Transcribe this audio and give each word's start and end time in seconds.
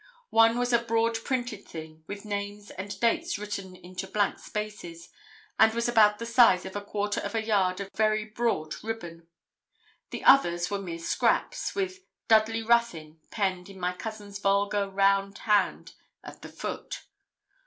One 0.31 0.57
was 0.57 0.73
a 0.73 0.79
broad 0.81 1.23
printed 1.23 1.63
thing, 1.67 2.03
with 2.07 2.25
names 2.25 2.71
and 2.71 2.99
dates 2.99 3.37
written 3.37 3.75
into 3.75 4.07
blank 4.07 4.39
spaces, 4.39 5.09
and 5.59 5.71
was 5.75 5.87
about 5.87 6.17
the 6.17 6.25
size 6.25 6.65
of 6.65 6.75
a 6.75 6.81
quarter 6.81 7.21
of 7.21 7.35
a 7.35 7.45
yard 7.45 7.79
of 7.79 7.91
very 7.95 8.25
broad 8.25 8.73
ribbon. 8.83 9.27
The 10.09 10.23
others 10.23 10.71
were 10.71 10.81
mere 10.81 10.97
scraps, 10.97 11.75
with 11.75 11.99
'Dudley 12.27 12.63
Ruthyn' 12.63 13.19
penned 13.29 13.69
in 13.69 13.79
my 13.79 13.93
cousin's 13.95 14.39
vulgar 14.39 14.89
round 14.89 15.37
hand 15.37 15.93
at 16.23 16.41
the 16.41 16.49
foot. 16.49 17.03